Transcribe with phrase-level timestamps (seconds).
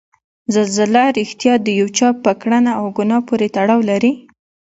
[0.53, 4.11] زلزله ریښتیا د یو چا په کړنه او ګناه پورې تړاو لري؟